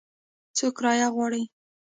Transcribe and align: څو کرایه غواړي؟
څو 0.57 0.67
کرایه 0.77 1.07
غواړي؟ 1.15 1.43